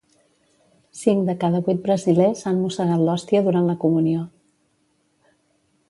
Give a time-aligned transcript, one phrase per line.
[1.01, 4.27] Cinc de cada vuit brasilers han mossegat l'hòstia durant la comunió.